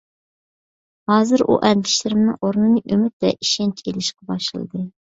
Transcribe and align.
ھازىر 1.11 1.43
ئۇ 1.45 1.59
ئەندىشىلىرىمنىڭ 1.69 2.41
ئورنىنى 2.49 2.85
ئۈمىد 2.89 3.29
ۋە 3.29 3.37
ئىشەنچ 3.39 3.87
ئېلىشقا 3.87 4.33
باشلىدى. 4.35 4.89